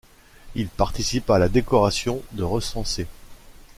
Il 0.55 0.67
participe 0.69 1.29
à 1.29 1.37
la 1.37 1.47
décoration 1.47 2.23
de 2.31 2.41
recensés. 2.41 3.05